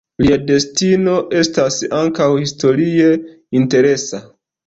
Lia 0.25 0.35
destino 0.45 1.17
estas 1.41 1.75
ankaŭ 1.99 2.29
historie 2.45 3.11
interesa. 3.61 4.23